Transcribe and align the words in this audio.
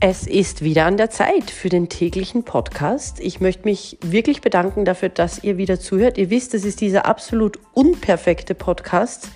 Es 0.00 0.28
ist 0.28 0.62
wieder 0.62 0.86
an 0.86 0.96
der 0.96 1.10
Zeit 1.10 1.50
für 1.50 1.68
den 1.68 1.88
täglichen 1.88 2.44
Podcast. 2.44 3.18
Ich 3.18 3.40
möchte 3.40 3.64
mich 3.64 3.98
wirklich 4.00 4.40
bedanken 4.40 4.84
dafür, 4.84 5.08
dass 5.08 5.42
ihr 5.42 5.56
wieder 5.56 5.80
zuhört. 5.80 6.18
Ihr 6.18 6.30
wisst, 6.30 6.54
es 6.54 6.64
ist 6.64 6.80
dieser 6.80 7.04
absolut 7.04 7.58
unperfekte 7.74 8.54
Podcast. 8.54 9.28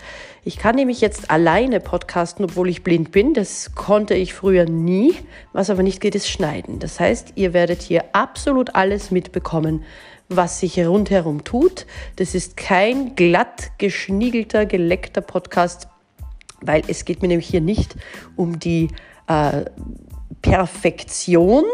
Ich 0.45 0.59
kann 0.59 0.77
nämlich 0.77 1.00
jetzt 1.00 1.32
alleine 1.32 1.80
podcasten, 1.80 2.45
obwohl 2.45 2.68
ich 2.68 2.85
blind 2.85 3.11
bin. 3.11 3.35
Das 3.35 3.75
konnte 3.75 4.14
ich 4.14 4.35
früher 4.35 4.64
nie. 4.64 5.17
Was 5.53 5.68
aber 5.68 5.82
nicht 5.82 6.00
geht, 6.00 6.14
ist 6.14 6.30
schneiden. 6.30 6.79
Das 6.79 7.00
heißt, 7.00 7.32
ihr 7.35 7.54
werdet 7.54 7.82
hier 7.82 8.04
absolut 8.13 8.76
alles 8.76 9.11
mitbekommen, 9.11 9.82
was 10.29 10.61
sich 10.61 10.79
rundherum 10.79 11.43
tut. 11.43 11.86
Das 12.14 12.36
ist 12.36 12.57
kein 12.57 13.17
glatt 13.17 13.72
geschniegelter, 13.79 14.67
geleckter 14.67 15.22
Podcast, 15.22 15.89
weil 16.61 16.85
es 16.86 17.04
geht 17.04 17.21
mir 17.21 17.26
nämlich 17.26 17.49
hier 17.49 17.61
nicht 17.61 17.96
um 18.36 18.61
die 18.61 18.90
äh, 19.26 19.64
Perfektion, 20.43 21.64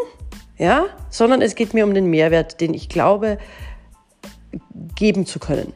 ja, 0.57 0.85
sondern 1.09 1.41
es 1.41 1.55
geht 1.55 1.73
mir 1.73 1.83
um 1.83 1.93
den 1.93 2.05
Mehrwert, 2.05 2.61
den 2.61 2.73
ich 2.73 2.87
glaube, 2.89 3.37
geben 4.95 5.25
zu 5.25 5.39
können 5.39 5.73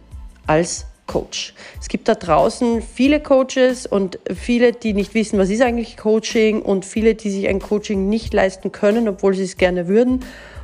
als 0.47 0.85
Coach. 1.07 1.53
Es 1.81 1.89
gibt 1.89 2.07
da 2.07 2.15
draußen 2.15 2.81
viele 2.81 3.19
Coaches 3.19 3.85
und 3.85 4.19
viele, 4.33 4.71
die 4.71 4.93
nicht 4.93 5.13
wissen, 5.13 5.37
was 5.37 5.49
ist 5.49 5.61
eigentlich 5.61 5.97
Coaching 5.97 6.61
und 6.61 6.85
viele, 6.85 7.15
die 7.15 7.29
sich 7.29 7.47
ein 7.47 7.59
Coaching 7.59 8.09
nicht 8.09 8.33
leisten 8.33 8.71
können, 8.71 9.07
obwohl 9.07 9.33
sie 9.33 9.43
es 9.43 9.57
gerne 9.57 9.87
würden. 9.87 10.21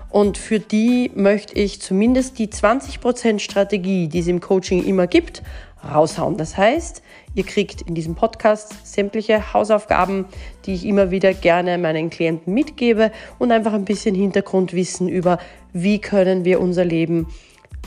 Und 0.09 0.37
für 0.37 0.59
die 0.59 1.11
möchte 1.13 1.53
ich 1.55 1.81
zumindest 1.81 2.39
die 2.39 2.47
20% 2.47 3.39
Strategie, 3.39 4.07
die 4.07 4.19
es 4.19 4.27
im 4.27 4.39
Coaching 4.39 4.83
immer 4.83 5.07
gibt, 5.07 5.43
raushauen. 5.83 6.37
Das 6.37 6.57
heißt, 6.57 7.03
ihr 7.35 7.43
kriegt 7.43 7.81
in 7.81 7.95
diesem 7.95 8.15
Podcast 8.15 8.75
sämtliche 8.85 9.53
Hausaufgaben, 9.53 10.25
die 10.65 10.73
ich 10.73 10.85
immer 10.85 11.11
wieder 11.11 11.33
gerne 11.33 11.77
meinen 11.77 12.09
Klienten 12.09 12.53
mitgebe 12.53 13.11
und 13.37 13.51
einfach 13.51 13.73
ein 13.73 13.85
bisschen 13.85 14.15
Hintergrundwissen 14.15 15.07
über, 15.07 15.39
wie 15.73 15.99
können 15.99 16.45
wir 16.45 16.59
unser 16.59 16.85
Leben 16.85 17.27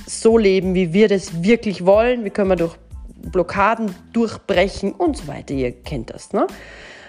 so 0.06 0.38
leben, 0.38 0.74
wie 0.74 0.92
wir 0.92 1.08
das 1.08 1.42
wirklich 1.42 1.84
wollen, 1.84 2.24
wie 2.24 2.30
können 2.30 2.50
wir 2.50 2.56
durch 2.56 2.76
Blockaden 3.30 3.94
durchbrechen 4.12 4.92
und 4.92 5.16
so 5.16 5.28
weiter. 5.28 5.54
Ihr 5.54 5.72
kennt 5.72 6.10
das. 6.10 6.32
Ne? 6.32 6.46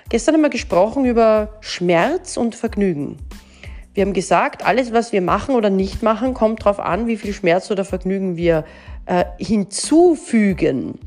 Gestern 0.09 0.35
haben 0.35 0.41
wir 0.41 0.49
gesprochen 0.49 1.05
über 1.05 1.57
Schmerz 1.61 2.37
und 2.37 2.55
Vergnügen. 2.55 3.17
Wir 3.93 4.05
haben 4.05 4.13
gesagt, 4.13 4.65
alles, 4.65 4.91
was 4.91 5.11
wir 5.11 5.21
machen 5.21 5.55
oder 5.55 5.69
nicht 5.69 6.01
machen, 6.01 6.33
kommt 6.33 6.61
darauf 6.61 6.79
an, 6.79 7.07
wie 7.07 7.17
viel 7.17 7.33
Schmerz 7.33 7.69
oder 7.69 7.85
Vergnügen 7.85 8.37
wir 8.37 8.65
äh, 9.05 9.25
hinzufügen. 9.37 10.99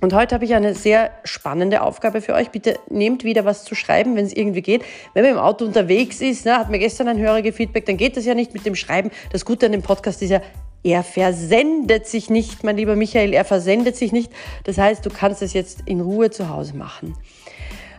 Und 0.00 0.12
heute 0.12 0.34
habe 0.34 0.44
ich 0.44 0.54
eine 0.54 0.74
sehr 0.74 1.12
spannende 1.24 1.80
Aufgabe 1.80 2.20
für 2.20 2.34
euch. 2.34 2.50
Bitte 2.50 2.78
nehmt 2.90 3.24
wieder 3.24 3.44
was 3.44 3.64
zu 3.64 3.74
schreiben, 3.74 4.16
wenn 4.16 4.26
es 4.26 4.34
irgendwie 4.34 4.60
geht. 4.60 4.84
Wenn 5.14 5.24
man 5.24 5.32
im 5.32 5.38
Auto 5.38 5.64
unterwegs 5.64 6.20
ist, 6.20 6.44
ne, 6.44 6.58
hat 6.58 6.68
mir 6.68 6.78
gestern 6.78 7.08
ein 7.08 7.18
Hörer 7.18 7.42
gefeedback, 7.42 7.86
dann 7.86 7.96
geht 7.96 8.16
das 8.16 8.26
ja 8.26 8.34
nicht 8.34 8.52
mit 8.52 8.66
dem 8.66 8.74
Schreiben. 8.74 9.10
Das 9.32 9.44
Gute 9.44 9.66
an 9.66 9.72
dem 9.72 9.82
Podcast 9.82 10.20
ist 10.20 10.30
ja, 10.30 10.42
er 10.82 11.02
versendet 11.02 12.06
sich 12.06 12.28
nicht, 12.28 12.62
mein 12.62 12.76
lieber 12.76 12.96
Michael, 12.96 13.32
er 13.32 13.46
versendet 13.46 13.96
sich 13.96 14.12
nicht. 14.12 14.30
Das 14.64 14.76
heißt, 14.76 15.04
du 15.06 15.10
kannst 15.10 15.40
es 15.40 15.54
jetzt 15.54 15.80
in 15.86 16.02
Ruhe 16.02 16.30
zu 16.30 16.50
Hause 16.50 16.76
machen. 16.76 17.16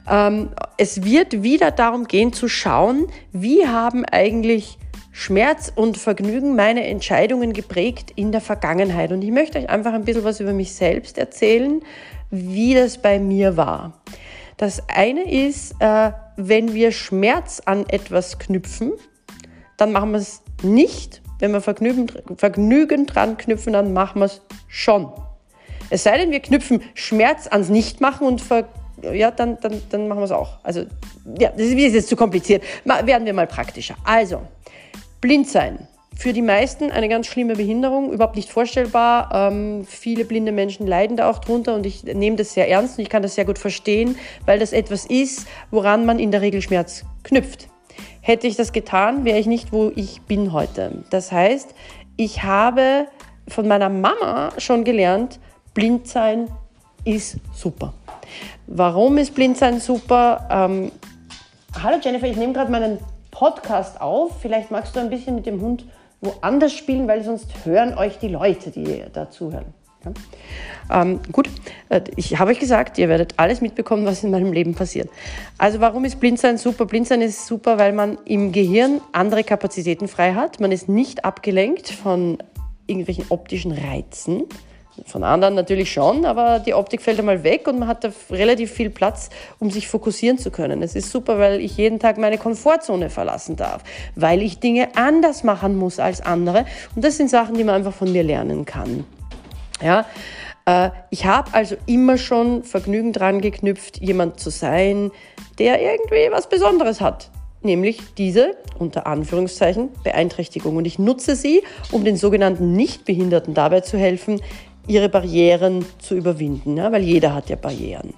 Ähm, 0.08 0.50
es 0.78 1.04
wird 1.04 1.42
wieder 1.42 1.72
darum 1.72 2.06
gehen 2.06 2.32
zu 2.32 2.48
schauen, 2.48 3.08
wie 3.32 3.68
haben 3.68 4.06
eigentlich 4.06 4.78
Schmerz 5.18 5.72
und 5.74 5.98
Vergnügen 5.98 6.58
meine 6.58 6.86
Entscheidungen 6.86 7.54
geprägt 7.54 8.12
in 8.18 8.34
der 8.34 8.42
Vergangenheit. 8.42 9.14
Und 9.14 9.22
ich 9.24 9.32
möchte 9.32 9.58
euch 9.58 9.70
einfach 9.70 9.94
ein 9.94 10.04
bisschen 10.04 10.26
was 10.26 10.42
über 10.42 10.52
mich 10.52 10.76
selbst 10.76 11.18
erzählen, 11.18 11.82
wie 12.32 12.74
das 12.74 12.98
bei 12.98 13.18
mir 13.18 13.56
war. 13.56 13.94
Das 14.58 14.84
eine 14.90 15.24
ist, 15.32 15.74
äh, 15.80 16.12
wenn 16.36 16.74
wir 16.74 16.92
Schmerz 16.92 17.62
an 17.64 17.86
etwas 17.88 18.40
knüpfen, 18.40 18.92
dann 19.78 19.94
machen 19.94 20.12
wir 20.12 20.20
es 20.20 20.42
nicht. 20.64 21.22
Wenn 21.40 21.54
wir 21.54 21.62
Vergnügen, 21.62 22.08
Vergnügen 22.36 23.06
dran 23.06 23.38
knüpfen, 23.38 23.72
dann 23.72 23.94
machen 23.94 24.20
wir 24.20 24.26
es 24.26 24.42
schon. 24.68 25.14
Es 25.90 26.04
sei 26.04 26.18
denn, 26.18 26.32
wir 26.32 26.42
knüpfen 26.42 26.82
Schmerz 26.94 27.48
ans 27.48 27.70
Nichtmachen 27.70 28.28
und 28.28 28.42
ver 28.42 28.68
ja, 29.14 29.32
dann, 29.32 29.58
dann, 29.62 29.82
dann 29.90 30.08
machen 30.08 30.20
wir 30.20 30.26
es 30.26 30.32
auch. 30.32 30.58
Also, 30.64 30.86
ja, 31.40 31.52
das 31.52 31.62
ist 31.62 31.94
jetzt 31.94 32.10
zu 32.10 32.16
kompliziert. 32.16 32.64
werden 32.84 33.26
wir 33.26 33.34
mal 33.34 33.48
praktischer. 33.48 33.96
Also, 34.04 34.42
Blind 35.26 35.50
sein. 35.50 35.80
Für 36.16 36.34
die 36.34 36.44
meisten 36.44 36.92
eine 36.92 37.10
ganz 37.10 37.26
schlimme 37.26 37.56
Behinderung, 37.56 38.14
überhaupt 38.14 38.36
nicht 38.36 38.52
vorstellbar. 38.52 39.32
Ähm, 39.34 39.84
viele 39.84 40.24
blinde 40.24 40.52
Menschen 40.52 40.86
leiden 40.86 41.18
da 41.18 41.28
auch 41.28 41.40
drunter 41.40 41.74
und 41.74 41.84
ich 41.88 42.04
nehme 42.04 42.36
das 42.36 42.54
sehr 42.54 42.70
ernst 42.70 43.00
und 43.00 43.02
ich 43.06 43.10
kann 43.10 43.24
das 43.24 43.34
sehr 43.34 43.44
gut 43.44 43.58
verstehen, 43.58 44.20
weil 44.46 44.60
das 44.60 44.72
etwas 44.72 45.08
ist, 45.08 45.48
woran 45.72 46.06
man 46.06 46.20
in 46.20 46.30
der 46.30 46.42
Regel 46.42 46.62
Schmerz 46.62 47.06
knüpft. 47.24 47.70
Hätte 48.22 48.46
ich 48.46 48.56
das 48.56 48.72
getan, 48.72 49.26
wäre 49.26 49.40
ich 49.40 49.48
nicht, 49.48 49.74
wo 49.74 49.92
ich 49.96 50.22
bin 50.22 50.54
heute. 50.54 51.04
Das 51.10 51.32
heißt, 51.32 51.74
ich 52.18 52.44
habe 52.44 53.08
von 53.48 53.68
meiner 53.68 53.90
Mama 53.90 54.52
schon 54.60 54.84
gelernt, 54.84 55.40
blind 55.74 56.08
sein 56.08 56.50
ist 57.04 57.38
super. 57.52 57.96
Warum 58.68 59.18
ist 59.18 59.34
blind 59.34 59.58
sein 59.58 59.80
super? 59.80 60.48
Ähm, 60.52 60.92
hallo 61.82 61.98
Jennifer, 62.00 62.28
ich 62.28 62.38
nehme 62.38 62.54
gerade 62.54 62.72
meinen 62.72 63.00
Podcast 63.36 64.00
auf. 64.00 64.40
Vielleicht 64.42 64.72
magst 64.72 64.96
du 64.96 65.02
ein 65.02 65.10
bisschen 65.10 65.36
mit 65.36 65.46
dem 65.46 65.60
Hund 65.60 65.86
woanders 66.22 66.72
spielen, 66.74 67.06
weil 67.10 67.22
sonst 67.22 67.66
hören 67.66 67.98
euch 67.98 68.18
die 68.18 68.30
Leute, 68.30 68.72
die 68.72 69.04
da 69.12 69.30
zuhören. 69.30 69.74
Ja? 70.06 71.02
Ähm, 71.02 71.20
gut, 71.34 71.50
äh, 71.90 72.00
ich 72.16 72.40
habe 72.40 72.52
euch 72.52 72.60
gesagt, 72.60 72.98
ihr 72.98 73.10
werdet 73.10 73.34
alles 73.36 73.60
mitbekommen, 73.60 74.06
was 74.06 74.24
in 74.24 74.32
meinem 74.32 74.54
Leben 74.54 74.74
passiert. 74.74 75.10
Also 75.58 75.82
warum 75.82 76.06
ist 76.06 76.22
Blindsein 76.22 76.58
super? 76.58 76.86
Blindsein 76.86 77.22
ist 77.22 77.46
super, 77.46 77.78
weil 77.78 77.92
man 77.92 78.18
im 78.24 78.54
Gehirn 78.54 79.02
andere 79.12 79.44
Kapazitäten 79.44 80.08
frei 80.08 80.34
hat. 80.34 80.62
Man 80.62 80.72
ist 80.72 80.88
nicht 80.88 81.26
abgelenkt 81.26 81.90
von 81.90 82.38
irgendwelchen 82.88 83.26
optischen 83.28 83.74
Reizen. 83.74 84.44
Von 85.06 85.24
anderen 85.24 85.56
natürlich 85.56 85.92
schon, 85.92 86.26
aber 86.26 86.60
die 86.60 86.74
Optik 86.74 87.02
fällt 87.02 87.20
einmal 87.20 87.44
weg 87.44 87.68
und 87.68 87.80
man 87.80 87.88
hat 87.88 88.06
da 88.06 88.12
relativ 88.30 88.72
viel 88.72 88.90
Platz, 88.90 89.30
um 89.60 89.70
sich 89.70 89.90
fokussieren 89.90 90.38
zu 90.38 90.52
können. 90.52 90.82
Es 90.82 90.96
ist 90.96 91.12
super, 91.12 91.38
weil 91.38 91.60
ich 91.60 91.76
jeden 91.76 92.00
Tag 92.00 92.18
meine 92.18 92.38
Komfortzone 92.38 93.10
verlassen 93.10 93.58
darf, 93.58 93.84
weil 94.16 94.42
ich 94.42 94.60
Dinge 94.60 94.96
anders 94.96 95.44
machen 95.44 95.76
muss 95.76 96.00
als 96.00 96.22
andere. 96.22 96.66
Und 96.96 97.04
das 97.04 97.18
sind 97.18 97.30
Sachen, 97.30 97.56
die 97.56 97.66
man 97.66 97.76
einfach 97.76 97.94
von 97.94 98.12
mir 98.12 98.24
lernen 98.24 98.64
kann. 98.64 99.06
Ja, 99.82 100.06
äh, 100.66 100.92
ich 101.10 101.26
habe 101.26 101.54
also 101.54 101.76
immer 101.86 102.18
schon 102.18 102.64
Vergnügen 102.64 103.12
dran 103.12 103.42
geknüpft, 103.42 103.98
jemand 103.98 104.40
zu 104.40 104.50
sein, 104.50 105.12
der 105.60 105.82
irgendwie 105.82 106.32
was 106.32 106.48
Besonderes 106.48 107.02
hat 107.02 107.30
nämlich 107.66 108.00
diese, 108.18 108.56
unter 108.78 109.08
Anführungszeichen, 109.08 109.90
Beeinträchtigung. 110.04 110.78
Und 110.78 110.86
ich 110.86 111.00
nutze 111.00 111.36
sie, 111.36 111.64
um 111.92 112.06
den 112.06 112.16
sogenannten 112.16 112.74
Nichtbehinderten 112.74 113.54
dabei 113.54 113.82
zu 113.82 113.98
helfen, 113.98 114.40
ihre 114.88 115.10
Barrieren 115.10 115.86
zu 116.00 116.16
überwinden, 116.16 116.78
ja, 116.78 116.92
weil 116.92 117.04
jeder 117.04 117.34
hat 117.34 117.50
ja 117.50 117.56
Barrieren. 117.56 118.14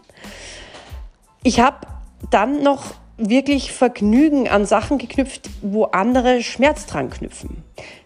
Ich 1.44 1.59
habe 1.59 1.88
dann 2.29 2.63
noch 2.63 2.95
wirklich 3.17 3.72
Vergnügen 3.72 4.47
an 4.47 4.66
Sachen 4.66 4.97
geknüpft, 4.97 5.50
wo 5.61 5.85
andere 5.85 6.41
Schmerz 6.44 6.85
dran 6.85 7.09
knüpfen. 7.09 7.63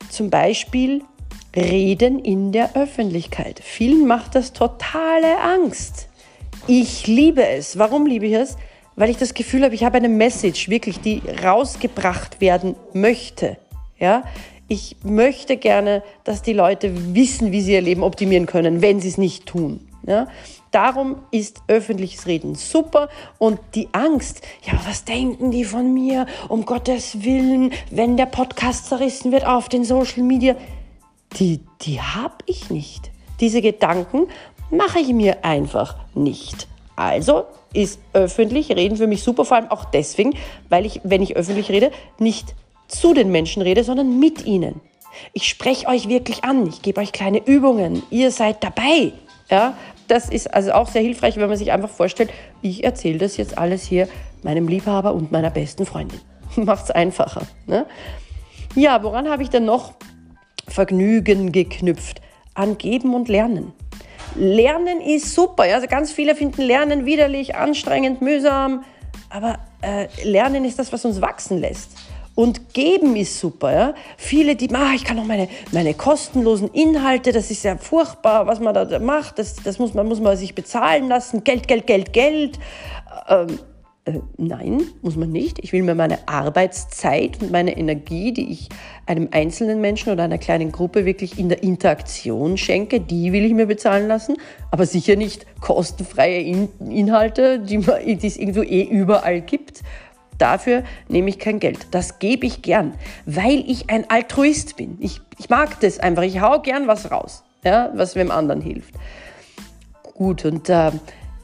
Zum 0.09 0.29
Beispiel 0.29 1.03
Reden 1.55 2.19
in 2.19 2.51
der 2.51 2.75
Öffentlichkeit. 2.75 3.59
Vielen 3.61 4.07
macht 4.07 4.35
das 4.35 4.53
totale 4.53 5.39
Angst. 5.41 6.07
Ich 6.67 7.07
liebe 7.07 7.45
es. 7.45 7.77
Warum 7.77 8.05
liebe 8.05 8.25
ich 8.25 8.33
es? 8.33 8.57
Weil 8.95 9.09
ich 9.09 9.17
das 9.17 9.33
Gefühl 9.33 9.63
habe, 9.63 9.75
ich 9.75 9.83
habe 9.83 9.97
eine 9.97 10.09
Message, 10.09 10.69
wirklich, 10.69 11.01
die 11.01 11.21
rausgebracht 11.43 12.39
werden 12.39 12.75
möchte. 12.93 13.57
Ja, 13.99 14.23
ich 14.71 14.95
möchte 15.03 15.57
gerne, 15.57 16.01
dass 16.23 16.43
die 16.43 16.53
Leute 16.53 17.13
wissen, 17.13 17.51
wie 17.51 17.59
sie 17.59 17.73
ihr 17.73 17.81
Leben 17.81 18.03
optimieren 18.03 18.45
können, 18.45 18.81
wenn 18.81 19.01
sie 19.01 19.09
es 19.09 19.17
nicht 19.17 19.45
tun. 19.45 19.85
Ja? 20.07 20.27
Darum 20.71 21.17
ist 21.29 21.61
öffentliches 21.67 22.25
Reden 22.25 22.55
super 22.55 23.09
und 23.37 23.59
die 23.75 23.89
Angst, 23.91 24.41
ja, 24.63 24.71
was 24.87 25.03
denken 25.03 25.51
die 25.51 25.65
von 25.65 25.93
mir, 25.93 26.25
um 26.47 26.63
Gottes 26.63 27.25
Willen, 27.25 27.73
wenn 27.89 28.15
der 28.15 28.27
Podcast 28.27 28.85
zerrissen 28.85 29.33
wird 29.33 29.45
auf 29.45 29.67
den 29.67 29.83
Social 29.83 30.23
Media, 30.23 30.55
die, 31.37 31.59
die 31.81 31.99
habe 31.99 32.35
ich 32.45 32.69
nicht. 32.69 33.11
Diese 33.41 33.61
Gedanken 33.61 34.27
mache 34.69 34.99
ich 34.99 35.11
mir 35.11 35.43
einfach 35.43 35.97
nicht. 36.15 36.69
Also 36.95 37.43
ist 37.73 37.99
öffentlich 38.13 38.71
reden 38.71 38.95
für 38.95 39.07
mich 39.07 39.21
super, 39.21 39.43
vor 39.43 39.57
allem 39.57 39.69
auch 39.69 39.83
deswegen, 39.83 40.33
weil 40.69 40.85
ich, 40.85 41.01
wenn 41.03 41.21
ich 41.21 41.35
öffentlich 41.35 41.69
rede, 41.69 41.91
nicht 42.19 42.55
zu 42.91 43.13
den 43.13 43.31
Menschen 43.31 43.61
rede, 43.61 43.83
sondern 43.83 44.19
mit 44.19 44.45
ihnen. 44.45 44.81
Ich 45.33 45.47
spreche 45.47 45.87
euch 45.87 46.07
wirklich 46.07 46.43
an, 46.43 46.67
ich 46.67 46.81
gebe 46.81 47.01
euch 47.01 47.11
kleine 47.11 47.45
Übungen, 47.45 48.03
ihr 48.09 48.31
seid 48.31 48.63
dabei. 48.63 49.13
Ja, 49.49 49.77
das 50.07 50.29
ist 50.29 50.53
also 50.53 50.71
auch 50.73 50.87
sehr 50.87 51.01
hilfreich, 51.01 51.37
wenn 51.37 51.49
man 51.49 51.57
sich 51.57 51.71
einfach 51.71 51.89
vorstellt, 51.89 52.31
ich 52.61 52.83
erzähle 52.83 53.17
das 53.17 53.37
jetzt 53.37 53.57
alles 53.57 53.83
hier 53.83 54.07
meinem 54.43 54.67
Liebhaber 54.67 55.13
und 55.13 55.31
meiner 55.31 55.49
besten 55.49 55.85
Freundin. 55.85 56.19
Macht 56.55 56.85
es 56.85 56.91
einfacher. 56.91 57.47
Ne? 57.67 57.85
Ja, 58.75 59.03
woran 59.03 59.29
habe 59.29 59.43
ich 59.43 59.49
denn 59.49 59.65
noch 59.65 59.93
Vergnügen 60.67 61.51
geknüpft? 61.51 62.21
An 62.53 62.77
Geben 62.77 63.13
und 63.13 63.29
Lernen. 63.29 63.73
Lernen 64.35 65.01
ist 65.01 65.33
super. 65.33 65.63
Also 65.63 65.87
ganz 65.87 66.11
viele 66.11 66.35
finden 66.35 66.61
Lernen 66.61 67.05
widerlich, 67.05 67.55
anstrengend, 67.55 68.21
mühsam. 68.21 68.83
Aber 69.29 69.59
äh, 69.81 70.07
Lernen 70.23 70.65
ist 70.65 70.79
das, 70.79 70.91
was 70.91 71.05
uns 71.05 71.21
wachsen 71.21 71.59
lässt. 71.59 71.91
Und 72.41 72.73
geben 72.73 73.15
ist 73.15 73.39
super. 73.39 73.71
Ja? 73.71 73.93
Viele, 74.17 74.55
die, 74.55 74.73
ah, 74.73 74.93
ich 74.95 75.03
kann 75.03 75.17
noch 75.17 75.25
meine, 75.25 75.47
meine 75.71 75.93
kostenlosen 75.93 76.69
Inhalte, 76.69 77.31
das 77.31 77.51
ist 77.51 77.61
ja 77.61 77.77
furchtbar, 77.77 78.47
was 78.47 78.59
man 78.59 78.73
da 78.73 78.97
macht, 78.97 79.37
das, 79.37 79.57
das 79.57 79.77
muss, 79.77 79.93
man, 79.93 80.07
muss 80.07 80.19
man 80.19 80.35
sich 80.35 80.55
bezahlen 80.55 81.07
lassen. 81.07 81.43
Geld, 81.43 81.67
Geld, 81.67 81.85
Geld, 81.85 82.13
Geld. 82.13 82.57
Ähm, 83.29 83.59
äh, 84.05 84.13
nein, 84.37 84.81
muss 85.03 85.17
man 85.17 85.31
nicht. 85.31 85.59
Ich 85.59 85.71
will 85.71 85.83
mir 85.83 85.93
meine 85.93 86.27
Arbeitszeit 86.27 87.39
und 87.43 87.51
meine 87.51 87.77
Energie, 87.77 88.31
die 88.33 88.51
ich 88.51 88.69
einem 89.05 89.27
einzelnen 89.29 89.79
Menschen 89.79 90.11
oder 90.11 90.23
einer 90.23 90.39
kleinen 90.39 90.71
Gruppe 90.71 91.05
wirklich 91.05 91.37
in 91.37 91.47
der 91.47 91.61
Interaktion 91.61 92.57
schenke, 92.57 93.01
die 93.01 93.33
will 93.33 93.45
ich 93.45 93.53
mir 93.53 93.67
bezahlen 93.67 94.07
lassen. 94.07 94.35
Aber 94.71 94.87
sicher 94.87 95.15
nicht 95.15 95.45
kostenfreie 95.61 96.41
in 96.41 96.69
Inhalte, 96.89 97.59
die, 97.59 97.77
die 97.77 98.27
es 98.27 98.37
irgendwo 98.37 98.63
eh 98.63 98.81
überall 98.81 99.41
gibt. 99.41 99.83
Dafür 100.41 100.83
nehme 101.07 101.29
ich 101.29 101.37
kein 101.37 101.59
Geld. 101.59 101.87
Das 101.91 102.17
gebe 102.17 102.47
ich 102.47 102.63
gern, 102.63 102.95
weil 103.27 103.63
ich 103.67 103.91
ein 103.91 104.09
Altruist 104.09 104.75
bin. 104.75 104.97
Ich, 104.99 105.21
ich 105.37 105.49
mag 105.49 105.79
das 105.81 105.99
einfach. 105.99 106.23
Ich 106.23 106.41
hau 106.41 106.59
gern 106.61 106.87
was 106.87 107.11
raus, 107.11 107.43
ja, 107.63 107.91
was 107.93 108.15
wem 108.15 108.31
anderen 108.31 108.59
hilft. 108.59 108.95
Gut, 110.15 110.43
und 110.43 110.67
äh, 110.67 110.91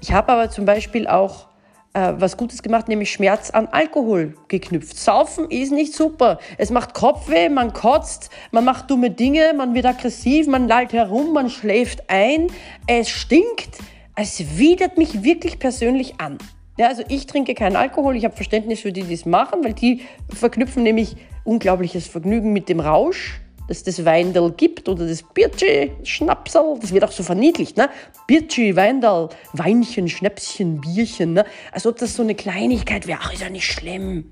ich 0.01 0.13
habe 0.13 0.31
aber 0.31 0.49
zum 0.49 0.65
Beispiel 0.65 1.07
auch 1.07 1.45
äh, 1.93 2.13
was 2.17 2.37
Gutes 2.37 2.63
gemacht, 2.63 2.87
nämlich 2.87 3.11
Schmerz 3.11 3.51
an 3.51 3.67
Alkohol 3.67 4.35
geknüpft. 4.47 4.97
Saufen 4.97 5.49
ist 5.51 5.71
nicht 5.71 5.93
super. 5.93 6.39
Es 6.57 6.71
macht 6.71 6.95
Kopfweh, 6.95 7.49
man 7.49 7.73
kotzt, 7.73 8.31
man 8.49 8.65
macht 8.65 8.89
dumme 8.89 9.11
Dinge, 9.11 9.53
man 9.55 9.75
wird 9.75 9.85
aggressiv, 9.85 10.47
man 10.47 10.67
lallt 10.67 10.91
herum, 10.93 11.33
man 11.33 11.51
schläft 11.51 12.09
ein. 12.09 12.47
Es 12.87 13.09
stinkt. 13.09 13.77
Es 14.15 14.57
widert 14.57 14.97
mich 14.97 15.23
wirklich 15.23 15.59
persönlich 15.59 16.19
an. 16.19 16.39
Ja, 16.77 16.87
also 16.87 17.03
ich 17.07 17.25
trinke 17.25 17.55
keinen 17.55 17.75
Alkohol, 17.75 18.15
ich 18.15 18.23
habe 18.23 18.35
Verständnis 18.35 18.81
für 18.81 18.91
die, 18.91 19.03
die 19.03 19.15
das 19.15 19.25
machen, 19.25 19.63
weil 19.63 19.73
die 19.73 20.01
verknüpfen 20.29 20.83
nämlich 20.83 21.15
unglaubliches 21.43 22.07
Vergnügen 22.07 22.53
mit 22.53 22.69
dem 22.69 22.79
Rausch 22.79 23.41
dass 23.67 23.83
das 23.83 24.05
Weindal 24.05 24.51
gibt 24.51 24.87
oder 24.87 25.05
das 25.05 25.23
Birchi, 25.23 25.91
Schnapsal, 26.03 26.77
das 26.81 26.93
wird 26.93 27.03
auch 27.03 27.11
so 27.11 27.23
verniedlicht, 27.23 27.77
ne? 27.77 27.89
Birchi, 28.25 28.75
Weindal, 28.75 29.29
Weinchen, 29.53 30.07
Schnäpschen, 30.07 30.81
Bierchen, 30.81 31.33
ne? 31.33 31.45
Als 31.71 31.85
ob 31.85 31.97
das 31.97 32.15
so 32.15 32.23
eine 32.23 32.35
Kleinigkeit 32.35 33.07
wäre, 33.07 33.19
ach, 33.21 33.33
ist 33.33 33.41
ja 33.41 33.49
nicht 33.49 33.65
schlimm. 33.65 34.31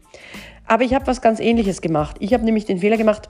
Aber 0.65 0.83
ich 0.83 0.93
habe 0.93 1.05
was 1.07 1.21
ganz 1.21 1.39
ähnliches 1.39 1.81
gemacht. 1.81 2.15
Ich 2.19 2.33
habe 2.33 2.43
nämlich 2.43 2.65
den 2.65 2.79
Fehler 2.79 2.97
gemacht, 2.97 3.29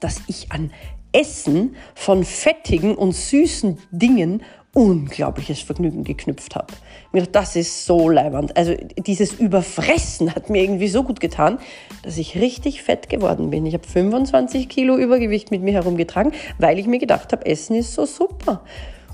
dass 0.00 0.22
ich 0.28 0.52
an 0.52 0.70
Essen 1.12 1.76
von 1.94 2.24
fettigen 2.24 2.94
und 2.94 3.12
süßen 3.12 3.78
Dingen 3.90 4.42
unglaubliches 4.76 5.62
Vergnügen 5.62 6.04
geknüpft 6.04 6.54
habe. 6.54 6.66
Mir 7.10 7.20
gedacht, 7.20 7.34
das 7.34 7.56
ist 7.56 7.86
so 7.86 8.10
leibend. 8.10 8.54
Also 8.58 8.74
dieses 8.98 9.32
Überfressen 9.32 10.34
hat 10.34 10.50
mir 10.50 10.62
irgendwie 10.62 10.88
so 10.88 11.02
gut 11.02 11.18
getan, 11.18 11.58
dass 12.02 12.18
ich 12.18 12.36
richtig 12.36 12.82
fett 12.82 13.08
geworden 13.08 13.48
bin. 13.48 13.64
Ich 13.64 13.72
habe 13.72 13.86
25 13.86 14.68
Kilo 14.68 14.98
Übergewicht 14.98 15.50
mit 15.50 15.62
mir 15.62 15.72
herumgetragen, 15.72 16.32
weil 16.58 16.78
ich 16.78 16.86
mir 16.86 16.98
gedacht 16.98 17.32
habe, 17.32 17.46
Essen 17.46 17.74
ist 17.74 17.94
so 17.94 18.04
super. 18.04 18.62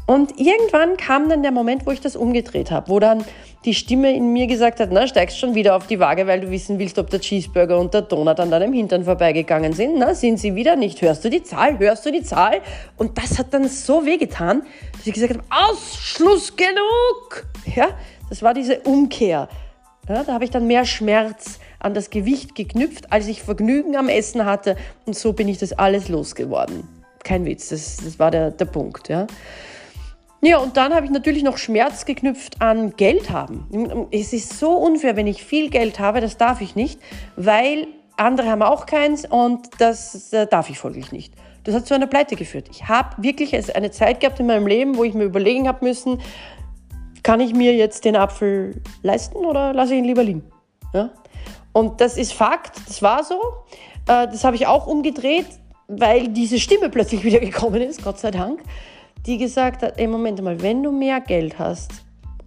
Und 0.04 0.40
irgendwann 0.40 0.96
kam 0.96 1.28
dann 1.28 1.42
der 1.42 1.52
Moment, 1.52 1.86
wo 1.86 1.92
ich 1.92 2.00
das 2.00 2.16
umgedreht 2.16 2.72
habe, 2.72 2.90
wo 2.90 2.98
dann 2.98 3.24
die 3.64 3.74
Stimme 3.74 4.14
in 4.14 4.32
mir 4.32 4.46
gesagt 4.46 4.80
hat, 4.80 4.90
na, 4.90 5.06
steigst 5.06 5.38
schon 5.38 5.54
wieder 5.54 5.76
auf 5.76 5.86
die 5.86 6.00
Waage, 6.00 6.26
weil 6.26 6.40
du 6.40 6.50
wissen 6.50 6.78
willst, 6.78 6.98
ob 6.98 7.10
der 7.10 7.20
Cheeseburger 7.20 7.78
und 7.78 7.94
der 7.94 8.02
Donut 8.02 8.40
an 8.40 8.50
deinem 8.50 8.72
Hintern 8.72 9.04
vorbeigegangen 9.04 9.72
sind. 9.72 9.98
Na, 9.98 10.14
sind 10.14 10.38
sie 10.38 10.54
wieder 10.54 10.76
nicht? 10.76 11.00
Hörst 11.02 11.24
du 11.24 11.30
die 11.30 11.42
Zahl? 11.42 11.78
Hörst 11.78 12.04
du 12.04 12.10
die 12.10 12.22
Zahl? 12.22 12.60
Und 12.96 13.18
das 13.18 13.38
hat 13.38 13.54
dann 13.54 13.68
so 13.68 14.04
wehgetan, 14.04 14.62
dass 14.92 15.06
ich 15.06 15.14
gesagt 15.14 15.34
habe, 15.34 15.44
Ausschluss 15.50 16.56
genug! 16.56 17.46
Ja, 17.74 17.88
das 18.28 18.42
war 18.42 18.54
diese 18.54 18.80
Umkehr. 18.80 19.48
Ja, 20.08 20.24
da 20.24 20.32
habe 20.32 20.44
ich 20.44 20.50
dann 20.50 20.66
mehr 20.66 20.84
Schmerz 20.84 21.60
an 21.78 21.94
das 21.94 22.10
Gewicht 22.10 22.54
geknüpft, 22.54 23.12
als 23.12 23.28
ich 23.28 23.42
Vergnügen 23.42 23.96
am 23.96 24.08
Essen 24.08 24.44
hatte. 24.44 24.76
Und 25.06 25.16
so 25.16 25.32
bin 25.32 25.48
ich 25.48 25.58
das 25.58 25.72
alles 25.72 26.08
losgeworden. 26.08 26.88
Kein 27.22 27.44
Witz, 27.44 27.68
das, 27.68 27.98
das 27.98 28.18
war 28.18 28.32
der, 28.32 28.50
der 28.50 28.64
Punkt. 28.64 29.08
Ja. 29.08 29.28
Ja, 30.44 30.58
und 30.58 30.76
dann 30.76 30.92
habe 30.92 31.06
ich 31.06 31.12
natürlich 31.12 31.44
noch 31.44 31.56
Schmerz 31.56 32.04
geknüpft 32.04 32.60
an 32.60 32.96
Geld 32.96 33.30
haben. 33.30 34.08
Es 34.10 34.32
ist 34.32 34.58
so 34.58 34.72
unfair, 34.72 35.14
wenn 35.14 35.28
ich 35.28 35.44
viel 35.44 35.70
Geld 35.70 36.00
habe, 36.00 36.20
das 36.20 36.36
darf 36.36 36.60
ich 36.60 36.74
nicht, 36.74 36.98
weil 37.36 37.86
andere 38.16 38.48
haben 38.48 38.62
auch 38.62 38.86
keins 38.86 39.24
und 39.24 39.68
das 39.78 40.30
darf 40.50 40.68
ich 40.68 40.78
folglich 40.78 41.12
nicht. 41.12 41.32
Das 41.62 41.76
hat 41.76 41.86
zu 41.86 41.94
einer 41.94 42.08
Pleite 42.08 42.34
geführt. 42.34 42.66
Ich 42.72 42.88
habe 42.88 43.22
wirklich 43.22 43.54
eine 43.76 43.92
Zeit 43.92 44.18
gehabt 44.18 44.40
in 44.40 44.46
meinem 44.46 44.66
Leben, 44.66 44.96
wo 44.96 45.04
ich 45.04 45.14
mir 45.14 45.22
überlegen 45.22 45.68
habe 45.68 45.84
müssen, 45.84 46.20
kann 47.22 47.38
ich 47.38 47.54
mir 47.54 47.76
jetzt 47.76 48.04
den 48.04 48.16
Apfel 48.16 48.82
leisten 49.04 49.46
oder 49.46 49.72
lasse 49.72 49.92
ich 49.92 50.00
ihn 50.00 50.04
lieber 50.04 50.24
liegen? 50.24 50.42
Ja? 50.92 51.10
Und 51.70 52.00
das 52.00 52.16
ist 52.16 52.32
Fakt, 52.32 52.80
das 52.88 53.00
war 53.00 53.22
so. 53.22 53.40
Äh, 54.08 54.26
das 54.26 54.42
habe 54.42 54.56
ich 54.56 54.66
auch 54.66 54.88
umgedreht, 54.88 55.46
weil 55.86 56.26
diese 56.26 56.58
Stimme 56.58 56.90
plötzlich 56.90 57.22
wieder 57.24 57.38
gekommen 57.38 57.80
ist, 57.80 58.02
Gott 58.02 58.18
sei 58.18 58.32
Dank 58.32 58.60
die 59.26 59.38
gesagt 59.38 59.82
hat, 59.82 59.98
ey, 59.98 60.06
Moment 60.06 60.42
mal, 60.42 60.60
wenn 60.62 60.82
du 60.82 60.90
mehr 60.90 61.20
Geld 61.20 61.58
hast, 61.58 61.92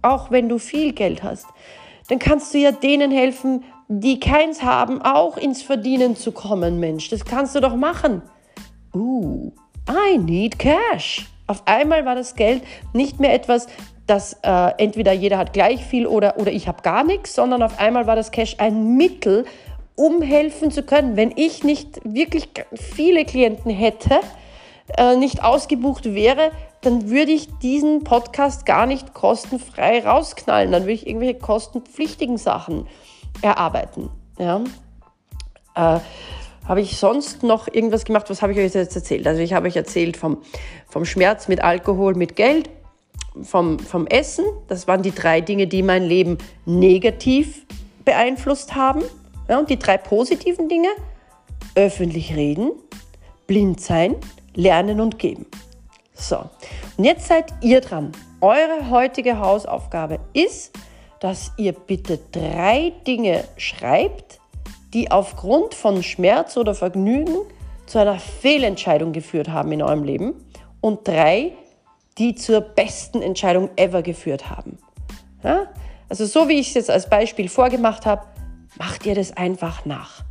auch 0.02 0.30
wenn 0.30 0.48
du 0.48 0.58
viel 0.58 0.92
Geld 0.92 1.22
hast, 1.22 1.46
dann 2.08 2.18
kannst 2.18 2.54
du 2.54 2.58
ja 2.58 2.72
denen 2.72 3.10
helfen, 3.10 3.64
die 3.88 4.20
keins 4.20 4.62
haben, 4.62 5.00
auch 5.02 5.36
ins 5.36 5.62
Verdienen 5.62 6.16
zu 6.16 6.32
kommen, 6.32 6.80
Mensch. 6.80 7.08
Das 7.08 7.24
kannst 7.24 7.54
du 7.54 7.60
doch 7.60 7.76
machen. 7.76 8.22
Uh, 8.94 9.52
I 9.88 10.18
need 10.18 10.58
cash. 10.58 11.26
Auf 11.46 11.62
einmal 11.66 12.04
war 12.04 12.14
das 12.14 12.34
Geld 12.34 12.62
nicht 12.92 13.20
mehr 13.20 13.32
etwas, 13.32 13.68
das 14.06 14.34
äh, 14.42 14.70
entweder 14.78 15.12
jeder 15.12 15.38
hat 15.38 15.52
gleich 15.52 15.84
viel 15.84 16.06
oder, 16.06 16.38
oder 16.38 16.52
ich 16.52 16.68
habe 16.68 16.82
gar 16.82 17.04
nichts, 17.04 17.34
sondern 17.34 17.62
auf 17.62 17.78
einmal 17.78 18.06
war 18.06 18.16
das 18.16 18.30
Cash 18.30 18.56
ein 18.58 18.96
Mittel, 18.96 19.44
um 19.96 20.22
helfen 20.22 20.70
zu 20.70 20.82
können. 20.82 21.16
Wenn 21.16 21.32
ich 21.34 21.64
nicht 21.64 22.00
wirklich 22.04 22.48
viele 22.74 23.24
Klienten 23.24 23.70
hätte, 23.70 24.20
äh, 24.96 25.16
nicht 25.16 25.42
ausgebucht 25.42 26.04
wäre, 26.04 26.52
dann 26.82 27.10
würde 27.10 27.32
ich 27.32 27.48
diesen 27.58 28.04
Podcast 28.04 28.66
gar 28.66 28.86
nicht 28.86 29.14
kostenfrei 29.14 30.04
rausknallen. 30.04 30.70
Dann 30.70 30.82
würde 30.82 30.92
ich 30.92 31.06
irgendwelche 31.06 31.38
kostenpflichtigen 31.38 32.38
Sachen 32.38 32.86
erarbeiten. 33.42 34.10
Ja? 34.38 34.62
Äh, 35.74 36.00
habe 36.66 36.80
ich 36.80 36.96
sonst 36.96 37.42
noch 37.42 37.68
irgendwas 37.68 38.04
gemacht? 38.04 38.30
Was 38.30 38.42
habe 38.42 38.52
ich 38.52 38.58
euch 38.58 38.74
jetzt 38.74 38.96
erzählt? 38.96 39.26
Also 39.26 39.40
ich 39.40 39.52
habe 39.52 39.66
euch 39.68 39.76
erzählt 39.76 40.16
vom, 40.16 40.38
vom 40.88 41.04
Schmerz 41.04 41.48
mit 41.48 41.62
Alkohol, 41.62 42.14
mit 42.14 42.36
Geld, 42.36 42.70
vom, 43.42 43.78
vom 43.78 44.06
Essen. 44.06 44.44
Das 44.68 44.88
waren 44.88 45.02
die 45.02 45.12
drei 45.12 45.40
Dinge, 45.40 45.66
die 45.66 45.82
mein 45.82 46.04
Leben 46.04 46.38
negativ 46.64 47.66
beeinflusst 48.04 48.74
haben. 48.74 49.02
Ja, 49.48 49.58
und 49.58 49.70
die 49.70 49.78
drei 49.78 49.96
positiven 49.96 50.68
Dinge, 50.68 50.88
öffentlich 51.74 52.34
reden, 52.34 52.72
blind 53.46 53.80
sein 53.80 54.16
lernen 54.56 55.00
und 55.00 55.18
geben. 55.18 55.46
So, 56.14 56.38
und 56.96 57.04
jetzt 57.04 57.28
seid 57.28 57.52
ihr 57.60 57.80
dran. 57.80 58.12
Eure 58.40 58.90
heutige 58.90 59.38
Hausaufgabe 59.38 60.18
ist, 60.32 60.72
dass 61.20 61.52
ihr 61.56 61.72
bitte 61.72 62.18
drei 62.32 62.92
Dinge 63.06 63.44
schreibt, 63.56 64.40
die 64.92 65.10
aufgrund 65.10 65.74
von 65.74 66.02
Schmerz 66.02 66.56
oder 66.56 66.74
Vergnügen 66.74 67.36
zu 67.86 67.98
einer 67.98 68.18
Fehlentscheidung 68.18 69.12
geführt 69.12 69.48
haben 69.48 69.72
in 69.72 69.82
eurem 69.82 70.04
Leben 70.04 70.34
und 70.80 71.06
drei, 71.06 71.52
die 72.18 72.34
zur 72.34 72.60
besten 72.60 73.22
Entscheidung 73.22 73.70
ever 73.76 74.02
geführt 74.02 74.50
haben. 74.50 74.78
Ja? 75.42 75.66
Also 76.08 76.24
so 76.24 76.48
wie 76.48 76.58
ich 76.60 76.68
es 76.68 76.74
jetzt 76.74 76.90
als 76.90 77.08
Beispiel 77.08 77.48
vorgemacht 77.48 78.06
habe, 78.06 78.22
macht 78.78 79.06
ihr 79.06 79.14
das 79.14 79.36
einfach 79.36 79.84
nach. 79.84 80.25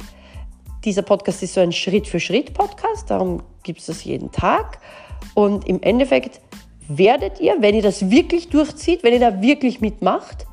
Dieser 0.86 1.01
Podcast 1.01 1.42
ist 1.42 1.56
so 1.56 1.62
ein 1.62 1.72
Schritt-für-Schritt-Podcast, 1.72 3.10
darum 3.10 3.42
gibt 3.63 3.80
es 3.80 3.88
das 3.88 4.04
jeden 4.04 4.32
Tag. 4.32 4.80
Und 5.34 5.68
im 5.68 5.82
Endeffekt 5.82 6.39
werdet 6.88 7.39
ihr, 7.39 7.56
wenn 7.60 7.74
ihr 7.74 7.82
das 7.82 8.12
wirklich 8.12 8.50
durchzieht, 8.50 9.01
wenn 9.01 9.13
ihr 9.13 9.20
da 9.20 9.42
wirklich 9.42 9.82
mitmacht, 9.82 10.46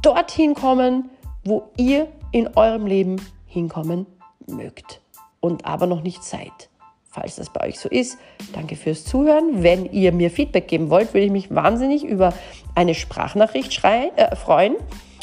dorthin 0.00 0.54
kommen, 0.54 1.10
wo 1.44 1.68
ihr 1.76 2.08
in 2.32 2.48
eurem 2.56 2.86
Leben 2.86 3.16
hinkommen 3.44 4.06
mögt 4.46 5.02
und 5.40 5.66
aber 5.66 5.86
noch 5.86 6.02
nicht 6.02 6.24
seid. 6.24 6.70
Falls 7.10 7.36
das 7.36 7.52
bei 7.52 7.68
euch 7.68 7.78
so 7.78 7.90
ist, 7.90 8.16
danke 8.54 8.74
fürs 8.74 9.04
Zuhören. 9.04 9.62
Wenn 9.62 9.84
ihr 9.92 10.12
mir 10.12 10.30
Feedback 10.30 10.68
geben 10.68 10.88
wollt, 10.88 11.12
würde 11.12 11.26
ich 11.26 11.32
mich 11.32 11.54
wahnsinnig 11.54 12.04
über 12.04 12.32
eine 12.74 12.94
Sprachnachricht 12.94 13.84
äh, 13.84 14.34
freuen. 14.34 14.76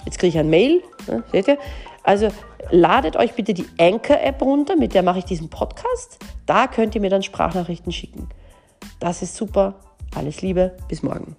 Jetzt 0.06 0.20
kriege 0.20 0.30
ich 0.30 0.38
ein 0.38 0.52
Mail, 0.52 0.84
ne, 1.08 1.24
seht 1.32 1.48
ihr? 1.48 1.58
Also 2.04 2.30
ladet 2.72 3.16
euch 3.16 3.34
bitte 3.34 3.54
die 3.54 3.66
Anchor-App 3.80 4.42
runter, 4.42 4.76
mit 4.76 4.94
der 4.94 5.04
mache 5.04 5.20
ich 5.20 5.26
diesen 5.26 5.50
Podcast. 5.50 6.20
Da 6.46 6.68
könnt 6.68 6.96
ihr 6.96 7.02
mir 7.02 7.10
dann 7.10 7.24
Sprachnachrichten 7.24 7.92
schicken. 7.92 8.30
Das 9.00 9.22
ist 9.22 9.36
super. 9.36 9.76
Alles 10.16 10.42
Liebe, 10.42 10.78
bis 10.88 11.04
morgen. 11.04 11.36